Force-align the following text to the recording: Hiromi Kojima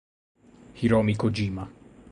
Hiromi 0.73 1.13
Kojima 1.15 1.69